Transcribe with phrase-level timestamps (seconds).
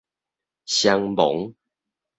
[0.65, 1.53] 雙亡